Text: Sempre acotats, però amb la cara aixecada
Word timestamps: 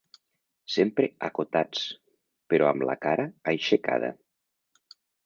Sempre 0.75 1.09
acotats, 1.27 1.83
però 2.53 2.71
amb 2.71 2.87
la 2.91 2.97
cara 3.07 3.27
aixecada 3.53 4.11